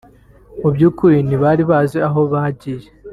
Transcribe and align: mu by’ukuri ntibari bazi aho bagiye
mu 0.61 0.69
by’ukuri 0.75 1.17
ntibari 1.27 1.63
bazi 1.69 1.97
aho 2.07 2.21
bagiye 2.31 2.87